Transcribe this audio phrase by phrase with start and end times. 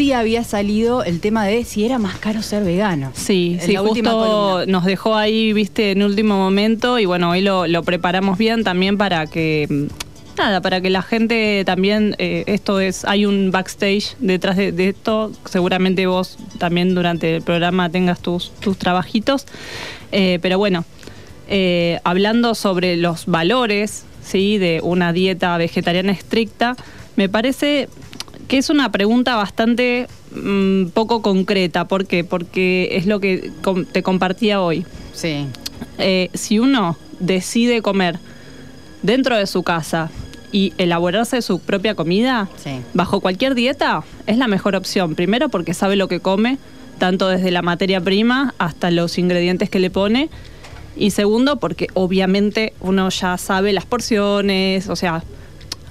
[0.00, 3.12] sí había salido el tema de si era más caro ser vegano.
[3.14, 7.42] Sí, En sí, la justo nos dejó ahí, viste, en último momento y bueno, hoy
[7.42, 12.44] lo, lo preparamos bien también para que, mm, nada, para que la gente también, eh,
[12.46, 17.90] esto es, hay un backstage detrás de, de esto, seguramente vos también durante el programa
[17.90, 19.44] tengas tus, tus trabajitos,
[20.12, 20.86] Eh, pero bueno,
[21.46, 24.56] eh, hablando sobre los valores, ¿sí?
[24.56, 26.74] De una dieta vegetariana estricta,
[27.16, 27.88] me parece
[28.50, 31.86] que es una pregunta bastante mm, poco concreta.
[31.86, 32.24] ¿Por qué?
[32.24, 33.52] Porque es lo que
[33.92, 34.84] te compartía hoy.
[35.12, 35.46] Sí.
[35.98, 38.18] Eh, si uno decide comer
[39.02, 40.10] dentro de su casa
[40.50, 42.70] y elaborarse su propia comida, Sí.
[42.92, 45.14] bajo cualquier dieta, es la mejor opción.
[45.14, 46.58] Primero porque sabe lo que come,
[46.98, 50.28] tanto desde la materia prima hasta los ingredientes que le pone.
[50.96, 55.22] Y segundo, porque obviamente uno ya sabe las porciones, o sea,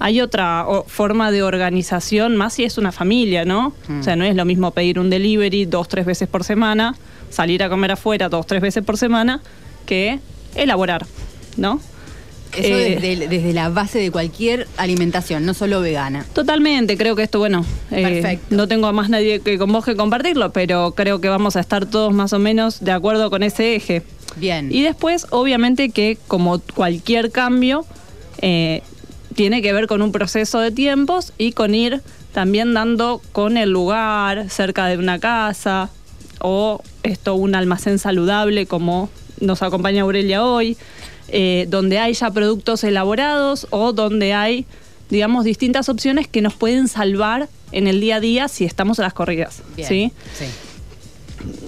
[0.00, 3.74] hay otra forma de organización, más si es una familia, ¿no?
[3.86, 4.00] Mm.
[4.00, 6.96] O sea, no es lo mismo pedir un delivery dos, tres veces por semana,
[7.28, 9.42] salir a comer afuera dos, tres veces por semana,
[9.84, 10.18] que
[10.54, 11.06] elaborar,
[11.58, 11.80] ¿no?
[12.56, 16.24] Eso Eh, desde, desde la base de cualquier alimentación, no solo vegana.
[16.32, 19.96] Totalmente, creo que esto, bueno, eh, no tengo a más nadie que con vos que
[19.96, 23.76] compartirlo, pero creo que vamos a estar todos más o menos de acuerdo con ese
[23.76, 24.02] eje.
[24.36, 24.72] Bien.
[24.72, 27.84] Y después, obviamente que como cualquier cambio,
[28.40, 28.82] eh,
[29.34, 33.70] tiene que ver con un proceso de tiempos y con ir también dando con el
[33.70, 35.90] lugar, cerca de una casa,
[36.40, 40.76] o esto, un almacén saludable como nos acompaña Aurelia hoy,
[41.28, 44.66] eh, donde hay ya productos elaborados o donde hay,
[45.08, 49.02] digamos, distintas opciones que nos pueden salvar en el día a día si estamos a
[49.02, 49.62] las corridas.
[49.76, 49.88] Bien.
[49.88, 50.12] ¿sí?
[50.38, 50.46] Sí.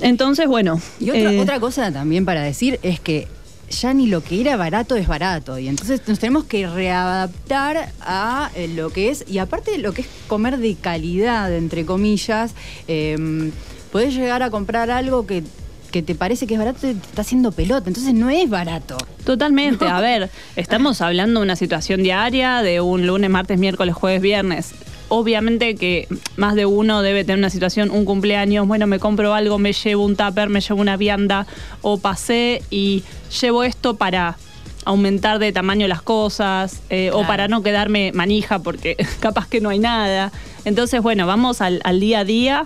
[0.02, 0.80] Entonces, bueno.
[1.00, 3.28] Y otra, eh, otra cosa también para decir es que
[3.72, 5.58] ya ni lo que era barato es barato.
[5.58, 10.02] Y entonces nos tenemos que readaptar a eh, lo que es, y aparte lo que
[10.02, 12.54] es comer de calidad, entre comillas,
[12.88, 13.50] eh,
[13.90, 15.42] podés llegar a comprar algo que,
[15.90, 17.88] que te parece que es barato y te está haciendo pelota.
[17.88, 18.96] Entonces no es barato.
[19.24, 24.20] Totalmente, a ver, estamos hablando de una situación diaria, de un lunes, martes, miércoles, jueves,
[24.22, 24.72] viernes.
[25.14, 29.58] Obviamente que más de uno debe tener una situación, un cumpleaños, bueno, me compro algo,
[29.58, 31.46] me llevo un tupper, me llevo una vianda,
[31.82, 33.02] o pasé y
[33.42, 34.38] llevo esto para
[34.86, 39.68] aumentar de tamaño las cosas, eh, o para no quedarme manija porque capaz que no
[39.68, 40.32] hay nada.
[40.64, 42.64] Entonces, bueno, vamos al, al día a día.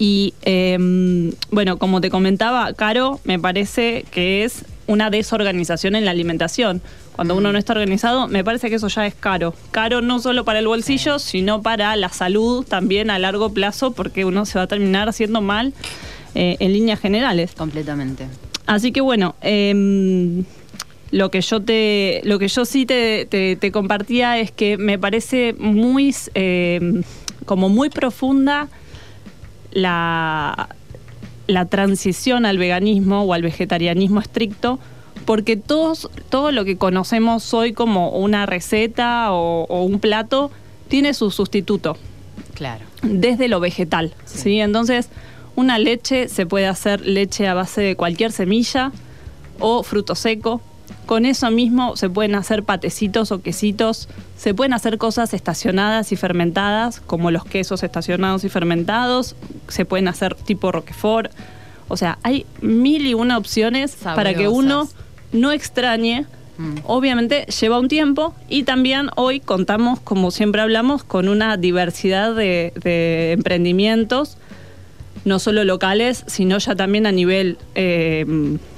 [0.00, 0.76] Y eh,
[1.52, 6.82] bueno, como te comentaba, Caro, me parece que es una desorganización en la alimentación.
[7.14, 9.54] Cuando uno no está organizado, me parece que eso ya es caro.
[9.70, 14.24] Caro no solo para el bolsillo, sino para la salud también a largo plazo, porque
[14.24, 15.72] uno se va a terminar haciendo mal
[16.34, 17.52] eh, en líneas generales.
[17.56, 18.26] Completamente.
[18.66, 20.44] Así que bueno, em,
[21.10, 24.98] lo que yo te, lo que yo sí te, te- te compartía es que me
[24.98, 27.02] parece muy, em,
[27.44, 28.68] como muy profunda
[29.72, 30.68] la,
[31.46, 34.78] la transición al veganismo o al vegetarianismo estricto,
[35.24, 40.50] porque todos, todo lo que conocemos hoy como una receta o, o un plato
[40.88, 41.96] tiene su sustituto
[42.54, 42.84] Claro.
[43.02, 44.38] desde lo vegetal, Sí.
[44.38, 44.60] ¿sí?
[44.60, 45.08] Entonces,
[45.54, 48.90] una leche se puede hacer leche a base de cualquier semilla
[49.60, 50.60] o fruto seco.
[51.06, 56.16] Con eso mismo se pueden hacer patecitos o quesitos, se pueden hacer cosas estacionadas y
[56.16, 59.36] fermentadas, como los quesos estacionados y fermentados,
[59.68, 61.32] se pueden hacer tipo roquefort.
[61.88, 64.88] O sea, hay mil y una opciones para que uno
[65.32, 66.26] no extrañe
[66.58, 66.74] Mm.
[66.84, 72.72] Obviamente lleva un tiempo y también hoy contamos, como siempre hablamos, con una diversidad de,
[72.82, 74.36] de emprendimientos,
[75.24, 78.26] no solo locales, sino ya también a nivel eh,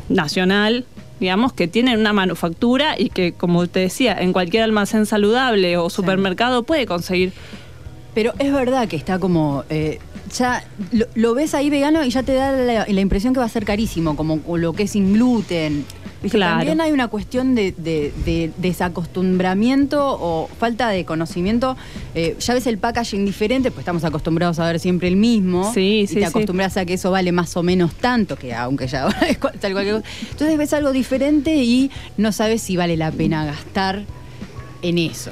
[0.09, 0.85] nacional,
[1.25, 5.89] digamos, que tienen una manufactura y que, como te decía, en cualquier almacén saludable o
[5.89, 7.33] supermercado puede conseguir.
[8.15, 9.65] Pero es verdad que está como.
[9.71, 10.01] eh,
[10.33, 13.47] ya lo, lo ves ahí vegano y ya te da la, la impresión que va
[13.47, 15.85] a ser carísimo, como lo que es sin gluten.
[16.23, 16.39] ¿Viste?
[16.39, 16.57] Claro.
[16.57, 21.77] También hay una cuestión de, de- de desacostumbramiento o falta de conocimiento.
[22.15, 25.71] Eh, ya ves el packaging diferente, pues estamos acostumbrados a ver siempre el mismo.
[25.75, 26.27] Sí, y sí, te sí.
[26.27, 29.55] acostumbras a que eso vale más o menos tanto, que aunque ya ahora es cual-
[29.61, 30.09] tal cualquier cosa.
[30.31, 34.05] Entonces ves algo diferente y no sabes si vale la pena gastar
[34.83, 35.31] en eso.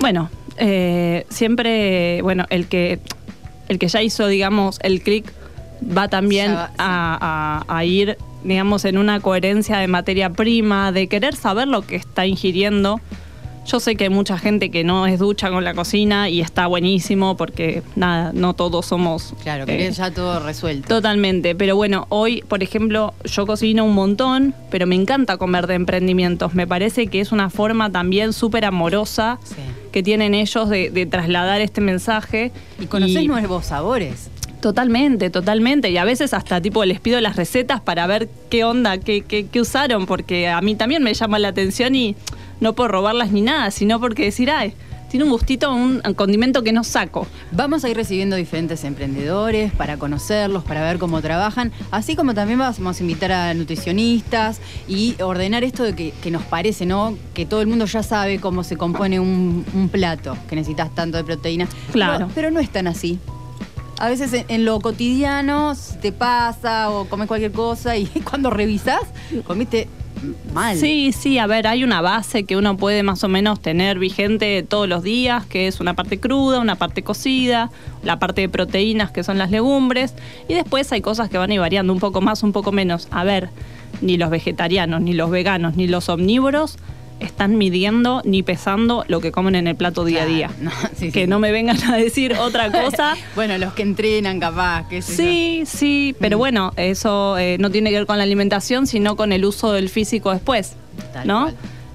[0.00, 2.98] Bueno, eh, siempre, bueno, el que,
[3.68, 5.32] el que ya hizo, digamos, el clic
[5.96, 6.74] va también Ya va, sí.
[6.78, 11.82] a, a- a ir, digamos, en una coherencia de materia prima, de querer saber lo
[11.82, 13.00] que está ingiriendo.
[13.66, 16.68] Yo sé que hay mucha gente que no es ducha con la cocina y está
[16.68, 19.34] buenísimo porque, nada, no todos somos...
[19.42, 20.86] Claro, eh, querés ya todo resuelto.
[20.86, 25.74] Totalmente, pero bueno, hoy, por ejemplo, yo cocino un montón, pero me encanta comer de
[25.74, 26.54] emprendimientos.
[26.54, 29.56] Me parece que es una forma también súper amorosa Sí.
[29.96, 32.52] Que tienen ellos de, de trasladar este mensaje.
[32.78, 34.28] Y conocés nuevos sabores.
[34.60, 35.88] Totalmente, totalmente.
[35.88, 39.46] Y a veces hasta tipo les pido las recetas para ver qué onda, qué, qué,
[39.46, 42.14] qué usaron, porque a mí también me llama la atención y
[42.60, 44.74] no por robarlas ni nada, sino porque decir, ay,
[45.08, 47.26] tiene un gustito, un condimento que no saco.
[47.52, 52.58] Vamos a ir recibiendo diferentes emprendedores para conocerlos, para ver cómo trabajan, así como también
[52.58, 57.16] vamos a invitar a nutricionistas y ordenar esto de que, que nos parece, ¿no?
[57.34, 61.16] Que todo el mundo ya sabe cómo se compone un, un plato, que necesitas tanto
[61.16, 61.68] de proteínas.
[61.92, 62.26] Claro.
[62.26, 63.18] Pero, pero no es tan así.
[63.98, 69.00] A veces en, en lo cotidiano te pasa o comes cualquier cosa y cuando revisas,
[69.46, 69.88] comiste
[70.52, 70.76] mal.
[70.76, 74.62] Sí, sí, a ver, hay una base que uno puede más o menos tener vigente
[74.62, 77.70] todos los días, que es una parte cruda, una parte cocida,
[78.02, 80.14] la parte de proteínas, que son las legumbres,
[80.48, 83.08] y después hay cosas que van a ir variando un poco más, un poco menos.
[83.10, 83.50] A ver,
[84.00, 86.78] ni los vegetarianos, ni los veganos, ni los omnívoros
[87.20, 90.50] están midiendo ni pesando lo que comen en el plato día a día.
[90.60, 91.26] No, sí, que sí.
[91.26, 93.16] no me vengan a decir otra cosa.
[93.34, 95.16] bueno, los que entrenan capaz, qué sé yo.
[95.16, 96.38] Sí, sí, pero Mm.
[96.38, 99.88] bueno, eso eh, no tiene que ver con la alimentación, sino con el uso del
[99.88, 100.74] físico después,
[101.12, 101.48] Tal ¿no?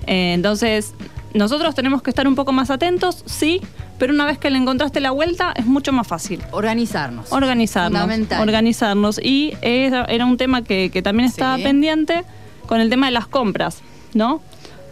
[0.07, 0.93] Eh, entonces,
[1.33, 3.61] nosotros tenemos que estar un poco más atentos, sí,
[3.99, 6.41] pero una vez que le encontraste la vuelta es mucho más fácil.
[6.51, 7.31] Organizarnos.
[7.31, 8.41] Organizarnos, Fundamental.
[8.41, 9.19] organizarnos.
[9.23, 11.63] Y era, era un tema que, que también estaba Sí.
[11.63, 12.23] pendiente
[12.65, 13.81] con el tema de las compras,
[14.15, 14.41] ¿no?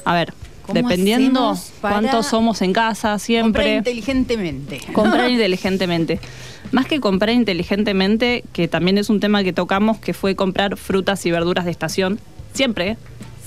[0.06, 4.80] A ver, ¿Cómo dependiendo cuántos somos en casa, Comprar siempre inteligentemente.
[4.94, 6.20] comprar inteligentemente.
[6.72, 11.26] Más que comprar inteligentemente, que también es un tema que tocamos, que fue comprar frutas
[11.26, 12.20] y verduras de estación.
[12.54, 12.98] Siempre,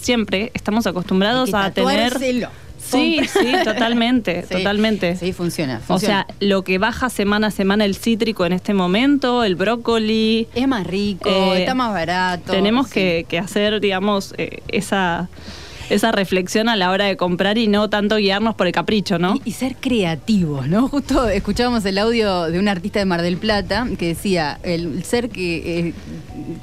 [0.01, 2.19] siempre estamos acostumbrados Hay que a tener...
[2.85, 5.17] Sí, Comprar- sí, totalmente, Sí, totalmente.
[5.17, 9.45] Sí, funciona, O sea, lo que baja semana a semana el cítrico en este momento,
[9.45, 12.51] el brócoli, es más rico, eh, está más barato.
[12.51, 12.95] tenemos sí.
[12.95, 15.29] que, que hacer, digamos, eh, esa,
[15.95, 19.37] esa reflexión a la hora de comprar y no tanto guiarnos por el capricho, ¿no?
[19.45, 20.89] Y, y ser creativos, ¿no?
[20.89, 25.29] Justo escuchábamos el audio de un artista de Mar del Plata que decía, el ser
[25.29, 25.95] que, eh,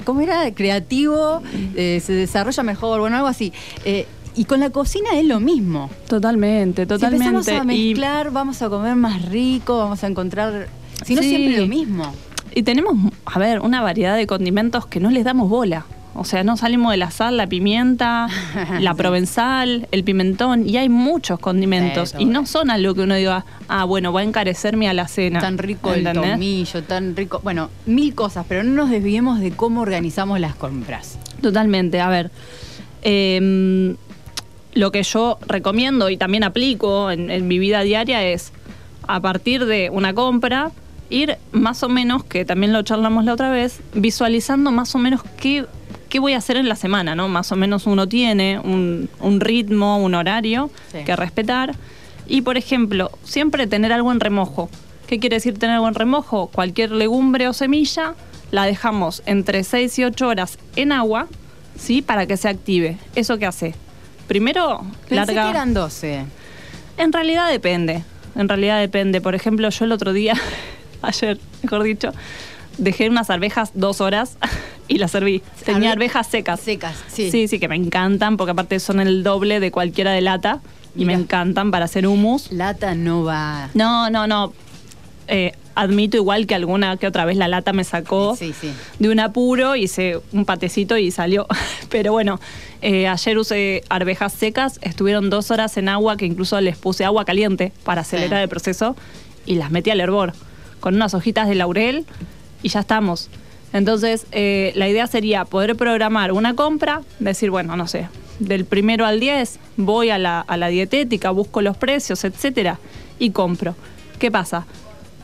[0.04, 0.50] ¿cómo era?
[0.52, 1.42] Creativo,
[1.76, 3.52] eh, se desarrolla mejor, bueno, algo así.
[3.84, 4.06] Eh,
[4.36, 5.90] y con la cocina es lo mismo.
[6.08, 7.26] Totalmente, Si totalmente.
[7.26, 10.68] empezamos a Y- mezclar, vamos a comer más rico, vamos a encontrar...
[11.04, 11.28] Si no, Sí.
[11.30, 12.12] siempre lo mismo.
[12.54, 12.94] Y tenemos,
[13.24, 15.86] a ver, una variedad de condimentos que no les damos bola.
[16.14, 18.26] O sea, no salimos de la sal, la pimienta,
[18.80, 18.96] la Sí.
[18.96, 22.10] provenzal, el pimentón, y hay muchos condimentos.
[22.10, 25.40] Sí, y no son algo que uno diga, ah, bueno, va a encarecer mi alacena.
[25.40, 27.40] Tan rico el tomillo, tan rico...
[27.44, 31.18] Bueno, mil cosas, pero no nos desviemos de cómo organizamos las compras.
[31.40, 32.30] Totalmente, a ver.
[33.02, 33.96] em,
[34.74, 38.52] lo que yo recomiendo y también aplico en, en mi vida diaria es,
[39.08, 40.70] a partir de una compra,
[41.08, 45.22] ir más o menos, que también lo charlamos la otra vez, visualizando más o menos
[45.40, 45.66] qué,
[46.10, 47.28] qué voy a hacer en la semana, ¿no?
[47.28, 50.98] Más o menos uno tiene un, un ritmo, un horario Sí.
[51.04, 51.74] que respetar.
[52.26, 54.68] Y, por ejemplo, siempre tener algo en remojo.
[55.06, 56.48] ¿Qué quiere decir tener algo en remojo?
[56.48, 58.14] Cualquier legumbre o semilla
[58.50, 61.26] la dejamos entre 6 y 8 horas en agua,
[61.78, 62.02] ¿sí?
[62.02, 62.98] Para que se active.
[63.16, 63.74] ¿Eso qué hace?
[64.28, 65.44] Primero, Pensé larga...
[65.44, 66.24] que eran 12.
[66.98, 68.04] En realidad depende.
[68.36, 69.20] En realidad depende.
[69.20, 70.34] Por ejemplo, yo el otro día,
[71.02, 72.12] ayer, mejor dicho,
[72.78, 74.36] dejé unas arvejas dos horas
[74.90, 75.42] y las serví.
[75.64, 76.60] Tenía Arve- arvejas secas.
[76.60, 77.30] Secas, sí.
[77.30, 80.60] Sí, sí, que me encantan, porque aparte son el doble de cualquiera de lata.
[80.96, 82.50] Y me encantan para hacer hummus.
[82.50, 83.68] Lata no va...
[83.74, 84.52] No, no, no.
[85.28, 88.72] Eh, admito igual que alguna que otra vez la lata me sacó Sí, sí.
[88.98, 91.46] de un apuro, hice un patecito y salió.
[91.88, 92.40] Pero bueno,
[92.82, 97.24] eh, ayer usé arvejas secas, estuvieron dos horas en agua, que incluso les puse agua
[97.24, 98.42] caliente para acelerar Sí.
[98.42, 98.96] el proceso,
[99.46, 100.32] y las metí al hervor
[100.80, 102.04] con unas hojitas de laurel
[102.64, 103.30] y ya estamos.
[103.72, 108.08] Entonces, eh, la idea sería poder programar una compra, decir, bueno, no sé,
[108.40, 112.78] del primero al 10 voy a la, a la dietética, busco los precios, etcétera,
[113.18, 113.76] y compro.
[114.18, 114.66] ¿Qué pasa?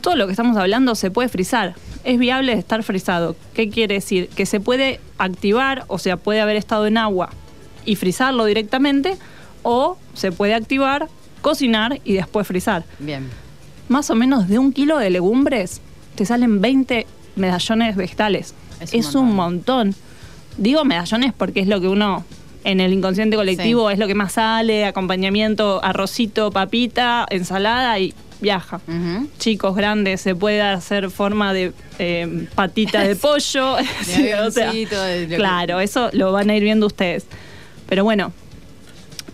[0.01, 1.75] Todo lo que estamos hablando se puede frizar.
[2.03, 3.35] Es viable estar frizado.
[3.53, 4.29] ¿Qué quiere decir?
[4.29, 7.29] Que se puede activar, o sea, puede haber estado en agua
[7.83, 9.17] y frizarlo directamente,
[9.63, 11.07] o se puede activar,
[11.41, 12.85] cocinar y después frizar.
[12.99, 13.27] Bien.
[13.89, 15.81] Más o menos de un kilo de legumbres
[16.15, 18.53] te salen 20 medallones vegetales.
[18.79, 19.95] Es Es un un, montón.
[20.57, 22.25] Digo medallones porque es lo que uno
[22.63, 23.93] en el inconsciente colectivo Sí.
[23.93, 28.81] es lo que más sale, acompañamiento, arrocito, papita, ensalada y viaja.
[29.39, 33.75] Chicos grandes, se puede hacer forma de eh, patita de pollo.
[34.47, 37.25] O sea, de claro, eso lo van a ir viendo ustedes.
[37.87, 38.33] Pero bueno,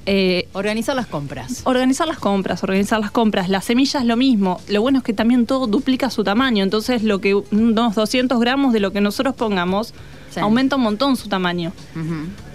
[0.05, 1.61] eh, Organizar las compras.
[1.65, 3.47] Organizar las compras, organizar las compras.
[3.49, 4.59] Las semillas lo mismo.
[4.67, 6.63] Lo bueno es que también todo duplica su tamaño.
[6.63, 9.93] Entonces, lo que unos 200 gramos de lo que nosotros pongamos
[10.29, 10.39] Sí.
[10.39, 11.71] aumenta un montón su tamaño.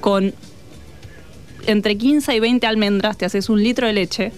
[0.01, 0.35] Con
[1.67, 4.33] entre 15 y 20 almendras te haces un litro de leche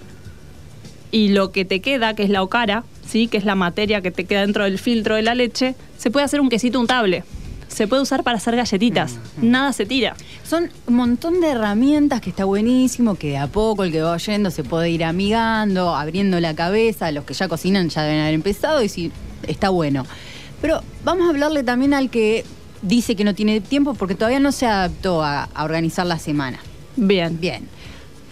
[1.11, 3.29] y lo que te queda, que es la ocara, ¿sí?
[3.29, 6.25] que es la materia que te queda dentro del filtro de la leche, se puede
[6.25, 7.25] hacer un quesito untable.
[7.71, 9.17] Se puede usar para hacer galletitas.
[9.41, 10.15] Nada se tira.
[10.45, 14.12] Son un montón de herramientas que está buenísimo, que de a poco el que va
[14.12, 17.11] oyendo se puede ir amigando, abriendo la cabeza.
[17.12, 19.12] Los que ya cocinan ya deben haber empezado y si
[19.47, 20.05] está bueno.
[20.61, 22.45] Pero vamos a hablarle también al que
[22.83, 26.59] dice que no tiene tiempo porque todavía no se adaptó a, a organizar la semana.
[26.97, 27.39] Bien.
[27.41, 27.69] Bien.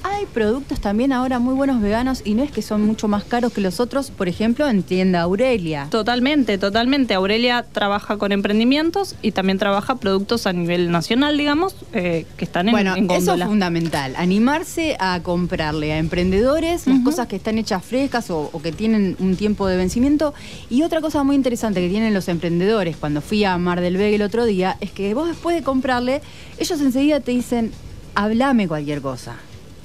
[0.03, 3.53] Hay productos también ahora muy buenos veganos y no es que son mucho más caros
[3.53, 5.89] que los otros, por ejemplo, en tienda Aurelia.
[5.91, 7.15] Totalmente, totalmente.
[7.15, 12.69] Aurelia trabaja con emprendimientos y también trabaja productos a nivel nacional, digamos, eh, que están
[12.69, 17.59] en, bueno, en eso es fundamental, animarse a comprarle a emprendedores las cosas que están
[17.59, 20.35] hechas frescas o, o que tienen un tiempo de vencimiento.
[20.71, 24.15] Y otra cosa muy interesante que tienen los emprendedores cuando fui a Mar del Vega
[24.15, 26.23] el otro día es que vos después de comprarle,
[26.59, 27.73] ellos enseguida te dicen,
[28.15, 29.37] hablame cualquier cosa.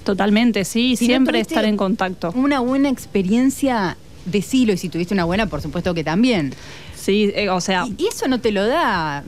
[0.03, 2.31] Totalmente, sí, Si siempre estar en contacto.
[2.35, 6.53] Una buena experiencia, decilo, y si tuviste una buena, por supuesto que también.
[6.95, 9.23] Sí, eh, o sea, Y, y eso no te lo da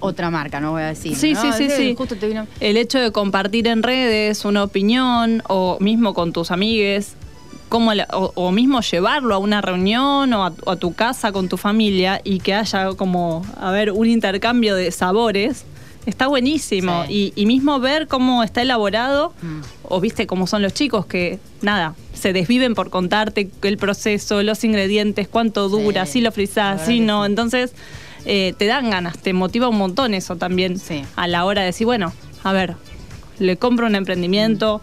[0.00, 1.14] otra marca, no voy a decir.
[1.14, 1.40] Sí, ¿no?
[1.40, 1.94] sí, sí, Ese sí.
[1.96, 6.50] Justo te vino- el hecho de compartir en redes una opinión o mismo con tus
[6.50, 7.14] amigues,
[7.68, 11.30] como la- o, o mismo llevarlo a una reunión o a, o a tu casa
[11.32, 15.64] con tu familia y que haya como, a ver, un intercambio de sabores,
[16.06, 17.04] está buenísimo.
[17.06, 17.32] Sí.
[17.36, 19.60] Y, y mismo ver cómo está elaborado, Mm.
[19.84, 24.64] o viste cómo son los chicos que, nada, se desviven por contarte el proceso, los
[24.64, 27.24] ingredientes, cuánto Sí, dura, si lo frizás, si no.
[27.24, 27.30] sí.
[27.30, 27.72] Entonces,
[28.24, 30.76] eh, te dan ganas, te motiva un montón eso también
[31.16, 32.12] a la hora de decir, bueno,
[32.44, 32.76] a ver,
[33.38, 34.80] le compro un emprendimiento,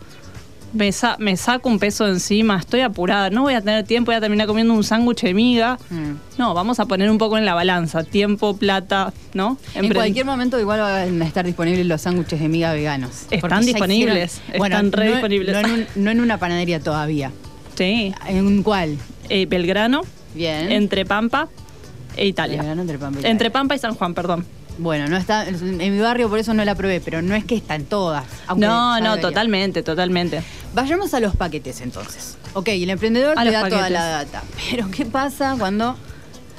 [0.74, 4.12] me, sa- me saco un peso de encima, estoy apurada, no voy a tener tiempo,
[4.12, 5.78] voy a terminar comiendo un sándwich de miga.
[5.90, 6.14] Mm.
[6.38, 9.58] No, vamos a poner un poco en la balanza, tiempo, plata, ¿no?
[9.76, 13.26] En cualquier momento igual van a estar disponibles los sándwiches de miga veganos.
[13.32, 15.54] Están disponibles, están re no, disponibles.
[15.54, 17.32] No en, un- no en una panadería todavía.
[17.76, 18.98] Sí, ¿En un cuál?
[19.30, 20.02] eh, Belgrano,
[20.36, 20.72] Bien.
[20.72, 21.48] entre Pampa
[22.18, 22.58] e Italia.
[22.58, 23.32] Belgrano, entre Pampa y Italia.
[23.32, 24.46] Entre Pampa y San Juan, perdón.
[24.82, 27.56] Bueno, no está en mi barrio, por eso no la probé, pero no es que
[27.56, 28.24] están todas.
[28.48, 29.22] No, no, debería.
[29.22, 30.42] totalmente, totalmente.
[30.74, 32.38] Vayamos a los paquetes entonces.
[32.54, 34.44] Ok, el emprendedor A te da toda la data.
[34.72, 35.96] Pero ¿qué pasa cuando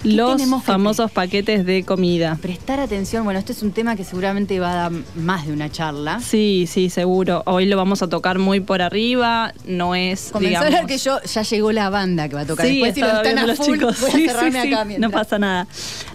[0.02, 2.38] ¿Qué Los famosos paquetes de comida.
[2.40, 3.22] prestar atención?
[3.24, 6.20] Bueno, este es un tema que seguramente va a dar más de una charla.
[6.20, 7.42] Sí, sí, seguro.
[7.44, 9.52] Hoy lo vamos a tocar muy por arriba.
[9.66, 10.88] No es, Comenzó digamos...
[10.88, 12.66] que yo ya llegó la banda que va a tocar.
[12.66, 14.00] Sí, Después si lo están a los full, chicos.
[14.00, 15.66] voy a Sí, cerrarme sí, acá No pasa nada.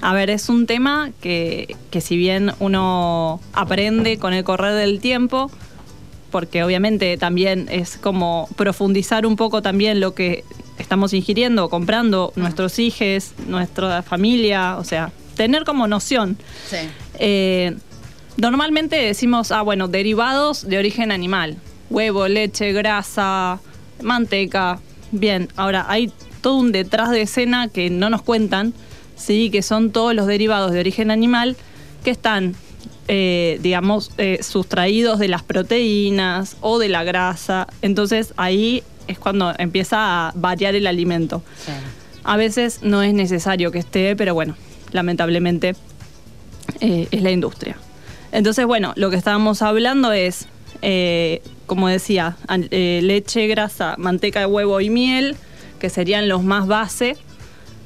[0.01, 4.99] A ver, es un tema que, que si bien uno aprende con el correr del
[4.99, 5.51] tiempo,
[6.31, 10.43] porque obviamente también es como profundizar un poco también lo que
[10.77, 16.37] estamos ingiriendo, comprando nuestros hijos, nuestra familia, o sea, tener como noción.
[16.69, 16.77] Sí.
[17.19, 17.75] Eh,
[18.37, 21.57] normalmente decimos, ah, bueno, derivados de origen animal.
[21.89, 23.59] Huevo, leche, grasa,
[24.01, 24.79] manteca.
[25.11, 28.73] Bien, ahora hay todo un detrás de escena que no nos cuentan,
[29.15, 31.55] sí, que son todos los derivados de origen animal
[32.03, 32.55] que están,
[33.07, 37.67] eh, digamos, eh, sustraídos de las proteínas o de la grasa.
[37.81, 41.43] Entonces ahí es cuando empieza a variar el alimento.
[41.65, 41.71] sí.
[42.25, 44.55] A veces no es necesario que esté, pero bueno,
[44.91, 45.75] lamentablemente
[46.81, 47.77] eh, es la industria.
[48.31, 50.47] Entonces, bueno, lo que estábamos hablando es,
[50.81, 55.35] eh, como decía, eh, leche, grasa, manteca de huevo y miel,
[55.77, 57.15] que serían los más base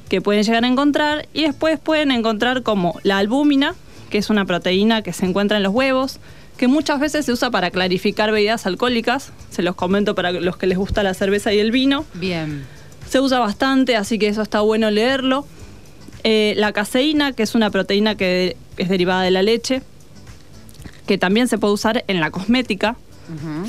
[0.08, 1.28] que pueden llegar a encontrar.
[1.34, 3.74] Y después pueden encontrar como la albúmina,
[4.10, 6.18] que es una proteína que se encuentra en los huevos,
[6.56, 9.32] que muchas veces se usa para clarificar bebidas alcohólicas.
[9.48, 12.04] Se los comento para los que les gusta la cerveza y el vino.
[12.14, 12.66] Bien.
[13.08, 15.46] Se usa bastante, así que eso está bueno leerlo.
[16.22, 19.82] Eh, la caseína, que es una proteína que es derivada de la leche,
[21.06, 22.96] que también se puede usar en la cosmética.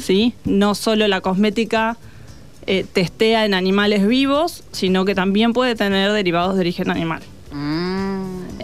[0.01, 0.33] ¿sí?
[0.43, 1.97] No solo la cosmética
[2.67, 7.21] eh, testea en animales vivos, sino que también puede tener derivados de origen animal.
[7.51, 7.90] Mm.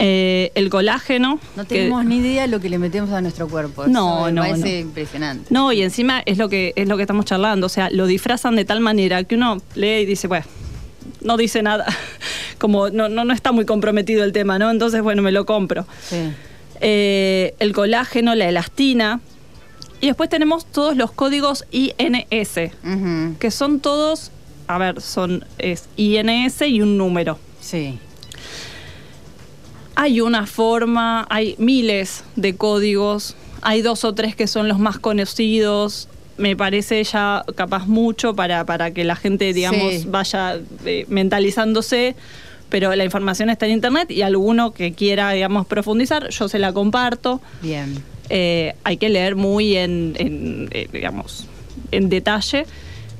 [0.00, 1.40] Eh, el colágeno.
[1.56, 3.86] No que- tenemos ni idea de lo que le metemos a nuestro cuerpo.
[3.88, 4.78] No, Eso me no, parece no.
[4.88, 5.46] impresionante.
[5.52, 8.54] No, y encima es lo que es lo que estamos charlando, o sea, lo disfrazan
[8.56, 10.46] de tal manera que uno lee y dice, bueno,
[11.20, 11.84] no dice nada,
[12.58, 14.70] como no, no, no está muy comprometido el tema, ¿no?
[14.70, 15.84] Entonces, bueno, me lo compro.
[16.08, 16.16] Sí.
[16.80, 19.20] Eh, el colágeno, la elastina,
[20.00, 22.70] y después tenemos todos los códigos INS,
[23.40, 24.30] que son todos,
[24.68, 27.36] a ver, son es INS y un número.
[27.60, 27.98] Sí.
[30.00, 35.00] Hay una forma, hay miles de códigos, hay dos o tres que son los más
[35.00, 36.06] conocidos.
[36.36, 40.06] Me parece ya capaz mucho para, para que la gente, digamos, Sí.
[40.08, 42.14] vaya eh, mentalizándose,
[42.68, 46.72] pero la información está en internet y alguno que quiera, digamos, profundizar, yo se la
[46.72, 47.40] comparto.
[47.60, 48.00] Bien.
[48.30, 51.46] Eh, hay que leer muy en, en, eh, digamos,
[51.90, 52.66] en detalle.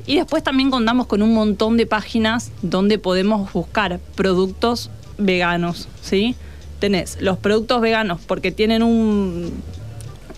[0.06, 6.36] Y después también contamos con un montón de páginas donde podemos buscar productos veganos, ¿sí?
[6.78, 9.52] Tenés los productos veganos porque tienen un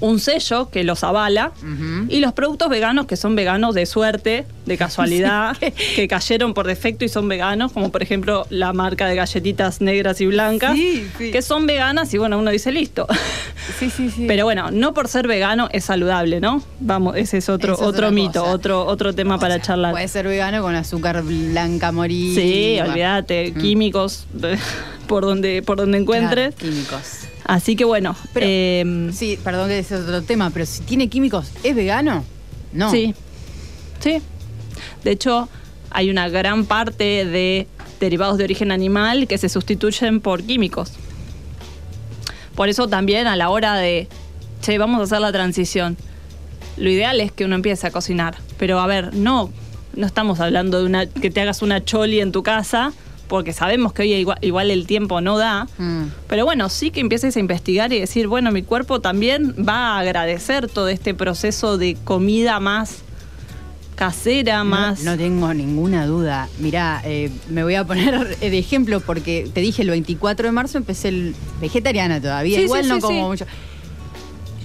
[0.01, 1.53] un sello que los avala
[2.09, 5.57] y los productos veganos que son veganos de suerte, de casualidad,
[5.97, 10.21] que cayeron por defecto y son veganos, como por ejemplo la marca de galletitas negras
[10.21, 10.77] y blancas,
[11.19, 13.07] que son veganas y bueno, uno dice listo.
[13.79, 14.25] Sí, sí, sí.
[14.27, 16.63] Pero bueno, no por ser vegano es saludable, ¿no?
[16.81, 19.93] Vamos, ese es otro, otro mito, otro, otro tema para charlar.
[19.93, 22.35] Puede ser vegano con azúcar blanca morir.
[22.35, 23.61] Sí, olvídate, mm.
[23.61, 24.27] químicos
[25.07, 26.55] por donde, por donde encuentres.
[26.57, 27.30] químicos.
[27.51, 28.15] Así que bueno.
[28.37, 32.25] Em, sí, perdón que ese es otro tema, pero si tiene químicos, ¿es vegano?
[32.73, 32.93] No.
[32.93, 33.13] Sí.
[33.99, 34.23] Sí.
[35.03, 35.49] De hecho,
[35.91, 37.67] hay una gran parte de
[37.99, 40.93] derivados de origen animal que se sustituyen por químicos.
[42.55, 44.07] Por eso también a la hora de,
[44.63, 45.97] che, vamos a hacer la transición,
[46.77, 48.37] lo ideal es que uno empiece a cocinar.
[48.59, 49.51] Pero a ver, no,
[49.97, 52.93] no estamos hablando de una, que te hagas una choli en tu casa
[53.31, 56.03] porque sabemos que hoy igual, el tiempo no da, mm.
[56.27, 60.01] pero bueno, sí que empieces a investigar y decir, bueno, mi cuerpo también va a
[60.01, 63.03] agradecer todo este proceso de comida más
[63.95, 65.05] casera, más...
[65.05, 66.49] No tengo ninguna duda.
[66.59, 70.79] Mirá, eh, me voy a poner de ejemplo porque te dije el 24 de marzo
[70.79, 73.47] empecé el vegetariana todavía, igual no como mucho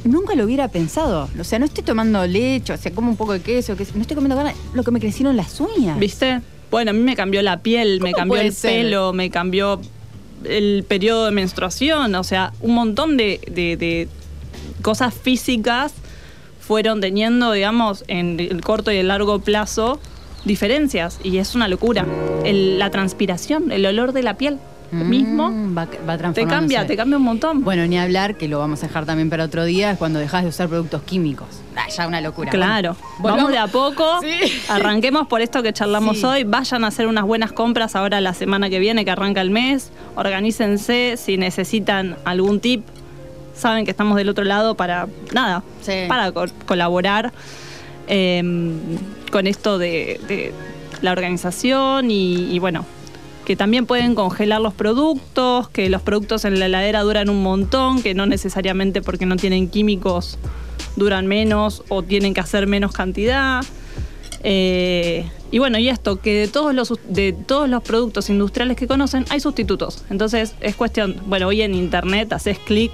[0.05, 1.29] nunca lo hubiera pensado.
[1.39, 4.15] O sea, no estoy tomando leche, o sea, como un poco de queso, no estoy
[4.15, 5.99] comiendo carne, lo que me crecieron las uñas.
[5.99, 6.41] ¿Viste?
[6.71, 9.79] Bueno, a mí me cambió la piel, me cambió el pelo, me cambió
[10.43, 14.07] el periodo de menstruación, o sea, un montón de,
[14.81, 15.93] cosas físicas
[16.59, 19.99] fueron teniendo, digamos, en el corto y el largo plazo
[20.43, 22.05] diferencias y es una locura.
[22.43, 24.59] la transpiración, el olor de la piel
[25.03, 27.63] mismo mm, va, va te cambia, te cambia un montón.
[27.63, 30.43] Bueno, ni hablar, que lo vamos a dejar también para otro día, es cuando dejas
[30.43, 31.47] de usar productos químicos.
[31.75, 32.51] Ah, ya una locura.
[32.51, 32.95] Claro.
[33.19, 34.19] Vamos de a poco.
[34.69, 36.43] Arranquemos por esto que charlamos hoy.
[36.43, 39.91] Vayan a hacer unas buenas compras ahora la semana que viene, que arranca el mes.
[40.15, 42.85] Organícense si necesitan algún tip.
[43.55, 45.63] Saben que estamos del otro lado para, nada,
[46.07, 46.31] para
[46.65, 47.31] colaborar
[48.07, 48.77] em,
[49.31, 50.53] con esto de,
[51.01, 52.85] la organización y bueno,
[53.45, 58.01] que también pueden congelar los productos, que los productos en la heladera duran un montón,
[58.01, 60.37] que no necesariamente porque no tienen químicos
[60.95, 63.63] duran menos o tienen que hacer menos cantidad.
[64.43, 68.87] Eh, y bueno, y esto, que de todos, los, de todos los productos industriales que
[68.87, 70.03] conocen hay sustitutos.
[70.09, 72.91] Entonces es cuestión, bueno, hoy en internet haces clic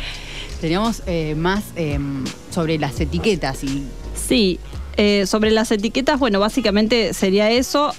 [0.61, 3.83] Teníamos eh, más em, sobre las etiquetas y.
[4.15, 4.61] Sí,
[4.97, 7.93] eh, sobre las etiquetas, bueno, básicamente sería eso.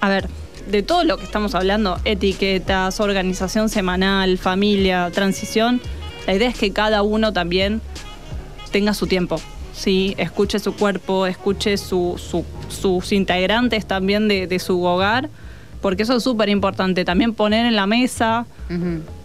[0.00, 0.28] A ver,
[0.70, 5.80] de todo lo que estamos hablando, etiquetas, organización semanal, familia, transición,
[6.26, 7.80] la idea es que cada uno también
[8.72, 9.40] tenga su tiempo.
[9.72, 15.30] Sí, escuche su cuerpo, escuche sus integrantes también de, su hogar,
[15.80, 17.06] porque eso es súper importante.
[17.06, 18.44] También poner en la mesa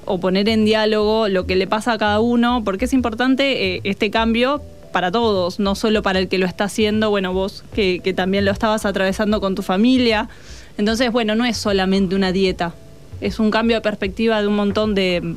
[0.07, 3.81] o poner en diálogo lo que le pasa a cada uno, porque es importante eh,
[3.83, 8.01] este cambio para todos, no solo para el que lo está haciendo, bueno, vos que,
[8.15, 10.29] también lo estabas atravesando con tu familia.
[10.77, 12.73] Entonces, bueno, no es solamente una dieta,
[13.21, 15.35] es un cambio de perspectiva de un montón de,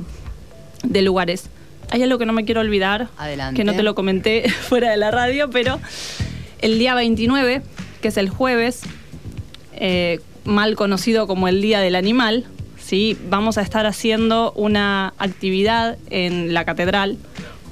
[0.85, 1.51] lugares.
[1.91, 3.09] Hay algo que no me quiero olvidar,
[3.55, 5.81] que no te lo comenté fuera de la radio, pero
[6.61, 7.63] el día 29,
[8.01, 8.83] que es el jueves,
[9.75, 12.47] eh, mal conocido como el Día del Animal,
[12.91, 13.17] ¿sí?
[13.29, 17.19] vamos a estar haciendo una actividad en la catedral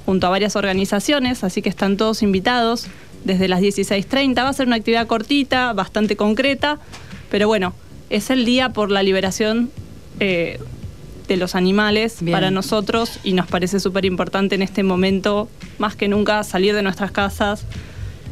[0.05, 2.87] junto a varias organizaciones, así que están todos invitados
[3.25, 4.37] desde las 16.30.
[4.37, 6.79] Va a ser una actividad cortita, bastante concreta,
[7.29, 7.73] pero bueno,
[8.09, 9.69] es el día por la liberación
[10.21, 10.57] eh,
[11.27, 16.07] de los animales para nosotros y nos parece súper importante en este momento, más que
[16.07, 17.65] nunca, salir de nuestras casas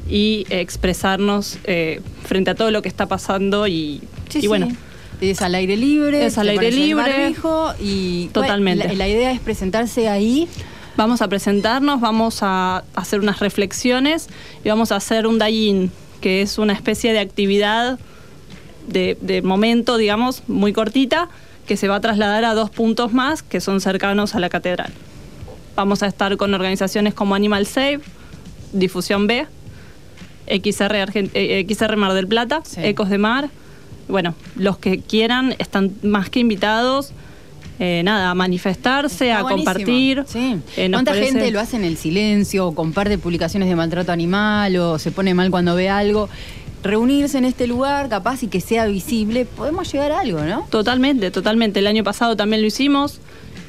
[0.09, 4.01] y expresarnos eh, frente a todo lo que está pasando y,
[4.47, 4.69] bueno.
[5.21, 6.25] Es al aire libre.
[6.25, 7.35] Es al aire libre.
[7.79, 8.95] y Totalmente.
[8.95, 10.47] la, idea es presentarse ahí.
[10.95, 14.29] Vamos a presentarnos, vamos a hacer unas reflexiones
[14.63, 17.99] y vamos a hacer un day que es una especie de actividad
[18.87, 21.29] de, momento, digamos, muy cortita,
[21.67, 24.91] que se va a trasladar a dos puntos más que son cercanos a la catedral.
[25.75, 27.99] Vamos a estar con organizaciones como Animal Save,
[28.71, 29.45] Difusión B,
[30.47, 32.81] XR, eh, XR Mar del Plata, Sí.
[32.83, 33.49] Ecos de Mar.
[34.07, 37.11] Bueno, los que quieran están más que invitados.
[37.79, 39.71] eh, nada, a manifestarse, Está a buenísimo.
[39.71, 40.23] compartir.
[40.25, 40.57] Sí.
[40.77, 44.75] Eh, ¿Cuánta parece- gente lo hace en el silencio o comparte publicaciones de maltrato animal
[44.77, 46.27] o se pone mal cuando ve algo?
[46.81, 50.65] Reunirse en este lugar, capaz y que sea visible, podemos llegar a algo, ¿no?
[50.71, 51.77] Totalmente, totalmente.
[51.79, 53.19] El año pasado también lo hicimos.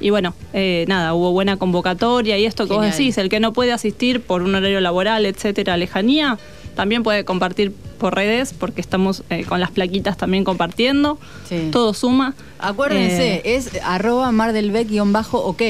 [0.01, 3.53] Y bueno, eh, nada, hubo buena convocatoria y esto que vos decís, el que no
[3.53, 6.39] puede asistir por un horario laboral, etcétera, lejanía,
[6.79, 11.19] también puede compartir por redes, porque estamos eh, con las plaquitas también compartiendo.
[11.49, 11.71] Sí.
[11.73, 12.35] Todo suma.
[12.61, 15.63] Acuérdense, Eh, es arroba mardelbec-ok.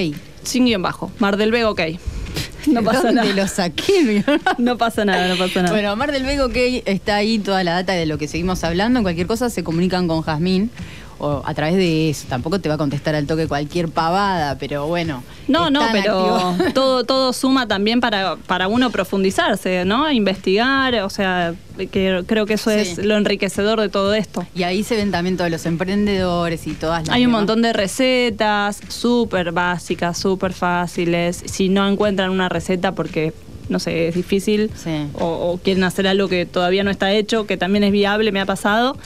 [0.43, 1.11] sin guion bajo.
[1.19, 1.81] Mar del Vega, ok.
[2.67, 3.33] No pasa ¿Dónde nada.
[3.35, 4.23] lo saqué?
[4.59, 5.73] No pasa nada, no pasa nada.
[5.73, 8.99] Bueno, Mar del Vega, ok, está ahí toda la data de lo que seguimos hablando.
[8.99, 10.71] En cualquier cosa se comunican con Jazmín
[11.19, 12.27] o a través de eso.
[12.29, 15.23] Tampoco te va a contestar al toque cualquier pavada, pero bueno.
[15.49, 20.11] No, no, pero todo, todo suma también para, para uno profundizarse, ¿no?
[20.13, 21.55] Investigar, o sea,
[21.91, 22.77] que creo que eso Sí.
[22.79, 24.47] es lo enriquecedor de todo esto.
[24.55, 27.15] Y ahí se ven también todos los emprendedores y todas las.
[27.17, 27.41] Hay un demás.
[27.41, 31.43] montón de recetas súper básicas, súper fáciles.
[31.47, 33.33] Si no encuentran una receta porque,
[33.69, 35.07] no sé, es difícil Sí.
[35.15, 38.41] o, o quieren hacer algo que todavía no está hecho, que también es viable, me
[38.41, 38.97] ha pasado,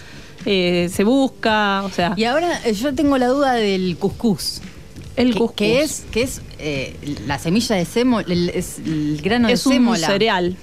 [0.46, 4.60] eh, se busca, o sea, Y ahora eh, yo tengo la duda del cuscús.
[5.16, 5.54] el que, cuscús.
[5.56, 9.68] que es, que es eh, la semilla de sémola, el, es el grano es de
[9.70, 10.06] un sémola.
[10.06, 10.56] cereal.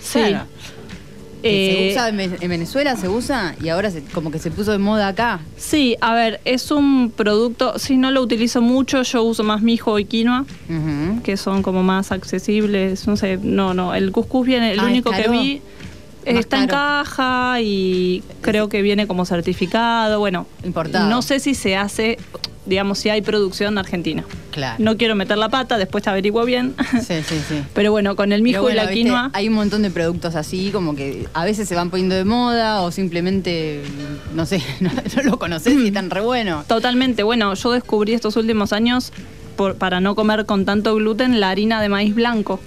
[0.00, 0.18] Sí.
[0.20, 0.46] Claro.
[1.40, 4.40] Que Eh, se usa en Ve- en Venezuela, se usa y ahora se- como que
[4.40, 5.38] se puso de moda acá.
[5.56, 10.00] Sí, a ver, es un producto, sí, no lo utilizo mucho, yo uso más mijo
[10.00, 10.44] y quinoa,
[11.22, 14.88] que son como más accesibles, no sé, no, no, el cuscús viene, el Ah, ¿es
[14.90, 15.62] único que vi
[16.24, 17.04] está en caro.
[17.04, 21.08] caja y creo que viene como certificado, bueno, Importado.
[21.08, 22.18] no sé si se hace,
[22.66, 24.24] digamos, si hay producción argentina.
[24.50, 24.76] Claro.
[24.82, 27.62] No quiero meter la pata, después te averiguo bien, Sí, sí, sí.
[27.74, 29.30] pero bueno, con el mijo bueno, y la viste, quinoa...
[29.32, 32.82] Hay un montón de productos así, como que a veces se van poniendo de moda
[32.82, 33.82] o simplemente,
[34.34, 36.66] no sé, no, no lo conoces y están re buenos.
[36.66, 37.22] Totalmente.
[37.22, 39.12] Bueno, yo descubrí estos últimos años,
[39.56, 42.58] por- para no comer con tanto gluten, la harina de maíz blanco,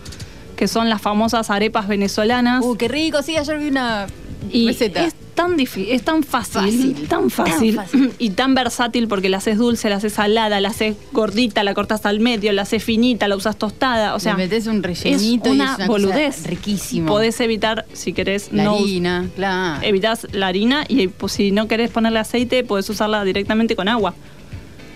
[0.62, 2.64] que son las famosas arepas venezolanas.
[2.64, 4.06] Uh, qué rico, sí, ayer vi una
[4.52, 5.04] y receta.
[5.04, 8.12] es tan difícil, es tan fácil, Fácil, tan fácil, tan fácil.
[8.20, 12.06] y tan versátil porque la haces dulce, la haces salada, la haces gordita, la cortas
[12.06, 15.56] al medio, la haces finita, la usas tostada, o sea, Le metes un rellenito es
[15.56, 16.46] y una, es una boludez.
[16.46, 17.08] riquísimo.
[17.08, 19.82] Podés evitar, si querés, la no harina, claro.
[19.82, 24.14] evitas la harina y pues, si no querés ponerle aceite, podés usarla directamente con agua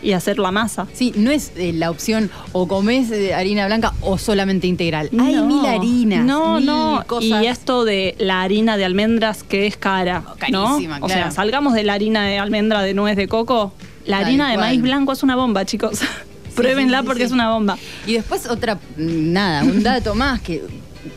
[0.05, 0.87] y hacer la masa.
[0.93, 5.09] Sí, no es eh, la opción o comés eh, harina blanca o solamente integral.
[5.19, 6.23] Hay mil harinas.
[6.23, 7.03] No, mil no.
[7.07, 7.41] Cosas.
[7.41, 10.23] Y esto de la harina de almendras que es cara.
[10.37, 11.05] Carísima, ¿no?
[11.05, 11.23] O claro.
[11.23, 13.73] sea, salgamos de la harina de almendra de nuez de coco.
[14.05, 14.67] La Tal harina de cual.
[14.67, 15.99] maíz blanco es una bomba, chicos.
[16.55, 17.77] Pruébenla sí, sí, porque es una bomba.
[18.05, 20.61] Y después otra, mm, nada, un dato más que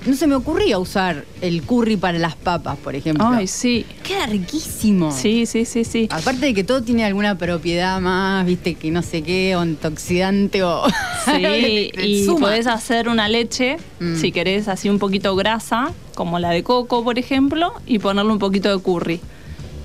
[0.08, 3.26] no se me ocurría usar el curry para las papas, por ejemplo.
[3.28, 3.84] Ay, sí.
[4.02, 5.12] Queda riquísimo.
[5.12, 6.08] Sí, sí, sí, sí.
[6.10, 10.62] Aparte de que todo tiene alguna propiedad más, viste, que no sé qué, o antioxidante
[10.62, 10.82] o...
[11.24, 12.40] Sí, y Suma.
[12.48, 14.16] podés hacer una leche, Mm.
[14.16, 18.38] si querés, así un poquito grasa, como la de coco, por ejemplo, y ponerle un
[18.38, 19.20] poquito de curry.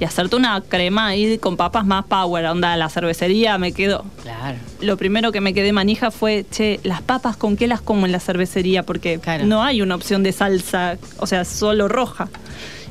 [0.03, 4.03] Y hacerte una crema ahí con papas más power, onda, la cervecería me quedo.
[4.21, 4.57] Claro.
[4.81, 8.11] Lo primero que me quedé manija fue, che, las papas con qué las como en
[8.11, 9.45] la cervecería, porque Claro.
[9.45, 12.27] no hay una opción de salsa, o sea, solo roja.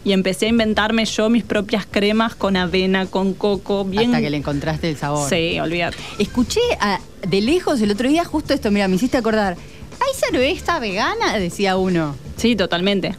[0.07, 4.07] Y empecé a inventarme yo mis propias cremas con avena, con coco, bien.
[4.07, 5.29] Hasta que le encontraste el sabor.
[5.29, 5.99] Sí, olvídate.
[6.19, 6.99] Escuché a-
[7.29, 9.59] de lejos el otro día justo esto, mira, me hiciste acordar.
[10.01, 11.37] ¿Hay cerveza vegana?
[11.39, 12.17] Decía uno.
[12.39, 13.15] Sí, totalmente.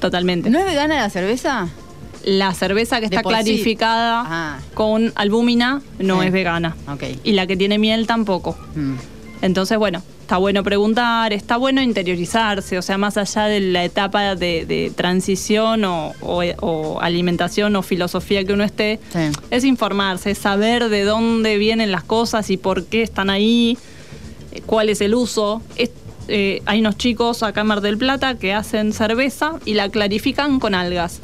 [0.00, 0.50] Totalmente.
[0.50, 1.68] ¿No es vegana la cerveza?
[2.26, 3.24] La cerveza que está sí.
[3.28, 4.58] clarificada Ah.
[4.74, 6.26] con albúmina no Sí.
[6.26, 6.76] es vegana.
[7.24, 8.58] Y la que tiene miel tampoco.
[8.74, 8.94] Mm.
[9.42, 14.34] Entonces, bueno, está bueno preguntar, está bueno interiorizarse, o sea, más allá de la etapa
[14.34, 19.18] de, de transición o, o- o alimentación o filosofía que uno esté, Sí.
[19.50, 23.78] es informarse, es saber de dónde vienen las cosas y por qué están ahí,
[24.66, 25.62] cuál es el uso.
[25.76, 25.90] Es-
[26.28, 30.58] eh, hay unos chicos acá en Mar del Plata que hacen cerveza y la clarifican
[30.58, 31.20] con algas.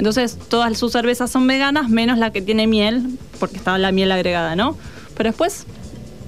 [0.00, 4.10] Entonces, todas sus cervezas son veganas, menos la que tiene miel, porque está la miel
[4.10, 4.74] agregada, ¿no?
[5.14, 5.66] Pero después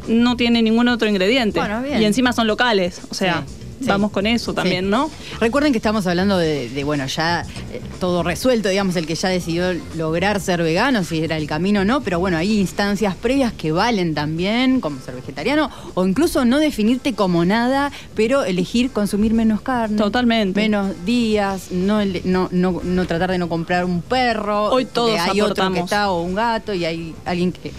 [0.09, 1.59] no tiene ningún otro ingrediente.
[1.59, 2.03] Bueno, bien.
[2.03, 3.89] Y encima son locales, o sea, Sí, sí.
[3.89, 4.91] vamos con eso también, Sí.
[4.91, 5.11] ¿no?
[5.41, 7.43] Recuerden que estamos hablando de, de, bueno, ya
[7.73, 11.81] eh, todo resuelto, digamos, el que ya decidió lograr ser vegano, si era el camino
[11.81, 16.45] o no, pero bueno, hay instancias previas que valen también, como ser vegetariano, o incluso
[16.45, 19.97] no definirte como nada, pero elegir consumir menos carne.
[19.97, 20.61] Totalmente.
[20.61, 24.65] Menos días, no, no, no, no tratar de no comprar un perro.
[24.73, 25.85] Hoy todos hay otro que aportamos.
[25.85, 27.73] está, o un gato, y hay alguien que.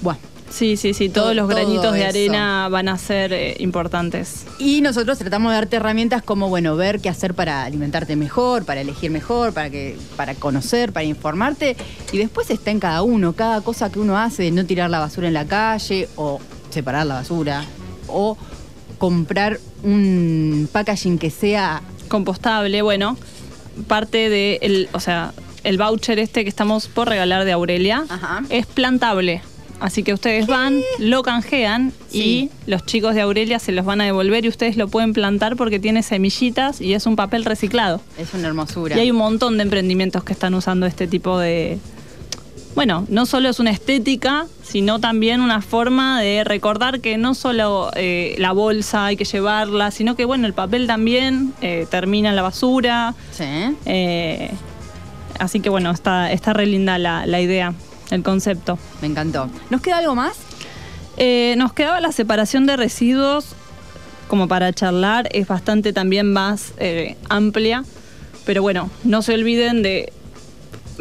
[0.00, 0.31] Bueno.
[0.52, 4.44] Sí, sí, sí, todos Todo- los todo granitos de arena van a ser eh, importantes.
[4.58, 8.82] Y nosotros tratamos de darte herramientas como, bueno, ver qué hacer para alimentarte mejor, para
[8.82, 11.76] elegir mejor, para que para conocer, para informarte.
[12.12, 14.98] Y después está en cada uno, cada cosa que uno hace, de no tirar la
[14.98, 16.38] basura en la calle o
[16.70, 17.64] separar la basura
[18.06, 18.36] o
[18.98, 23.16] comprar un packaging que sea Compostable, bueno,
[23.88, 25.32] parte de el, o sea,
[25.64, 28.42] el voucher este que estamos por regalar de Aurelia Ajá.
[28.50, 29.40] es plantable.
[29.82, 32.50] Así que ustedes van, lo canjean Sí.
[32.66, 35.56] y los chicos de Aurelia se los van a devolver y ustedes lo pueden plantar
[35.56, 38.00] porque tiene semillitas y es un papel reciclado.
[38.16, 38.96] es una hermosura.
[38.96, 41.78] Y hay un montón de emprendimientos que están usando este tipo de...
[42.76, 47.90] Bueno, no solo es una estética, sino también una forma de recordar que no solo
[47.96, 52.36] eh, la bolsa hay que llevarla, sino que bueno, el papel también eh, termina en
[52.36, 53.14] la basura.
[53.32, 53.44] Sí.
[53.84, 54.50] eh,
[55.38, 57.74] así que bueno, está, está re linda la, la idea,
[58.14, 58.78] el concepto.
[59.00, 59.48] Me encantó.
[59.70, 60.36] ¿Nos queda algo más?
[61.16, 63.54] Eh, nos quedaba la separación de residuos,
[64.28, 67.84] como para charlar, es bastante también más eh, amplia,
[68.46, 70.12] pero bueno, no se olviden de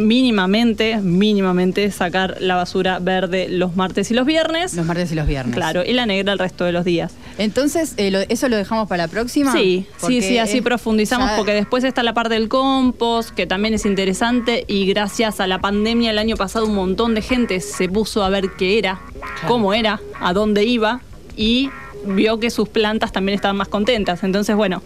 [0.08, 4.74] mínimamente, mínimamente sacar la basura verde los martes y los viernes.
[4.74, 5.56] Los martes y los viernes.
[5.56, 7.14] Claro, y la negra el resto de los días.
[7.38, 9.52] Entonces, eh, lo- ¿eso lo dejamos para la próxima?
[9.54, 13.32] Sí, Porque sí, sí, así es- profundizamos ya- porque después está la parte del compost,
[13.32, 17.22] que también es interesante y gracias a la pandemia el año pasado un montón de
[17.22, 19.00] gente se puso a ver qué era,
[19.48, 21.02] cómo era, a dónde iba
[21.38, 21.70] y
[22.06, 24.24] vio que sus plantas también estaban más contentas.
[24.24, 24.82] Entonces, bueno,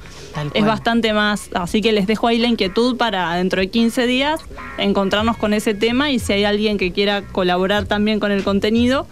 [0.54, 4.42] es bastante más, así que les dejo ahí la inquietud para dentro de 15 días
[4.78, 9.08] encontrarnos con ese tema y si hay alguien que quiera colaborar también con el contenido,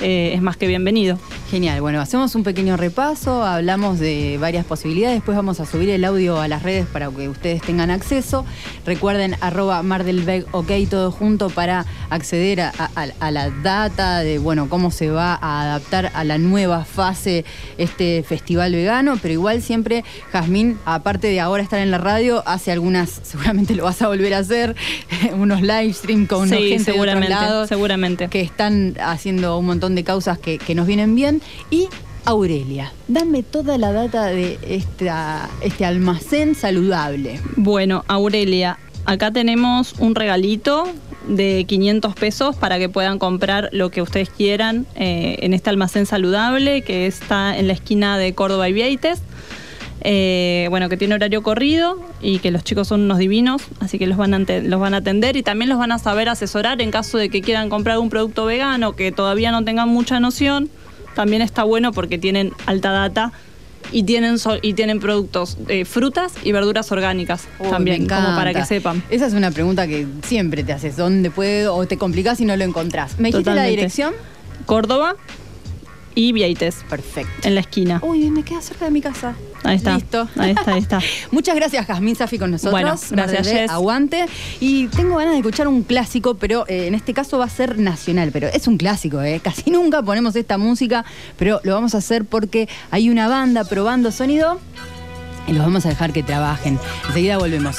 [0.00, 1.18] eh, es más que bienvenido.
[1.50, 6.04] Genial, bueno, hacemos un pequeño repaso, hablamos de varias posibilidades, después vamos a subir el
[6.04, 8.44] audio a las redes para que ustedes tengan acceso.
[8.84, 14.38] Recuerden arroba Mar del ok, todo junto para acceder a, a- a la data de,
[14.38, 17.44] bueno, cómo se va a adaptar a la nueva fase
[17.78, 22.72] este festival vegano, pero igual siempre, Jazmín, aparte de ahora estar en la radio, hace
[22.72, 24.76] algunas, seguramente lo vas a volver a hacer,
[25.34, 28.28] unos live stream con sí, gente de otros lados seguramente.
[28.28, 31.42] que están haciendo un montón de causas que, nos vienen bien.
[31.70, 31.88] Y
[32.24, 37.40] Aurelia, dame toda la data de esta, este almacén saludable.
[37.56, 40.84] Bueno, Aurelia, acá tenemos un regalito
[41.26, 46.06] de 500 pesos para que puedan comprar lo que ustedes quieran eh, en este almacén
[46.06, 49.22] saludable que está en la esquina de Córdoba y Vieites.
[50.02, 54.06] Eh, bueno, que tiene horario corrido y que los chicos son unos divinos, así que
[54.06, 56.90] los van, a los van a atender y también los van a saber asesorar en
[56.90, 60.70] caso de que quieran comprar un producto vegano que todavía no tengan mucha noción.
[61.14, 63.32] También está bueno porque tienen alta data
[63.90, 68.64] y tienen, so- y tienen productos, eh, frutas y verduras orgánicas también, como para que
[68.66, 69.02] sepan.
[69.10, 70.96] Esa es una pregunta que siempre te haces.
[70.96, 71.74] ¿Dónde puedo?
[71.74, 73.18] O te complicás y no lo encontrás.
[73.18, 74.14] ¿Me dijiste la dirección?
[74.66, 75.16] Córdoba
[76.18, 77.46] y Vieites, Perfecto.
[77.46, 78.00] en la esquina.
[78.02, 79.36] Uy, me queda cerca de mi casa.
[79.62, 79.94] Ahí está.
[79.94, 80.28] Listo.
[80.36, 81.00] Ahí está, ahí está.
[81.30, 82.72] Muchas gracias, Jazmín Safi, con nosotros.
[82.72, 83.70] Bueno, gracias, Jess.
[83.70, 84.26] Aguante.
[84.58, 87.78] Y tengo ganas de escuchar un clásico, pero eh, en este caso va a ser
[87.78, 88.30] nacional.
[88.32, 89.38] Pero es un clásico, ¿eh?
[89.40, 91.04] Casi nunca ponemos esta música,
[91.36, 94.58] pero lo vamos a hacer porque hay una banda probando sonido
[95.46, 96.80] y los vamos a dejar que trabajen.
[97.06, 97.76] Enseguida volvemos.